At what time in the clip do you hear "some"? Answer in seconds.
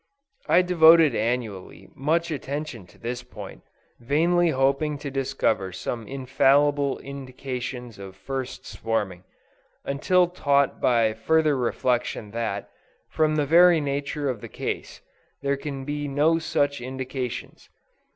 5.71-6.07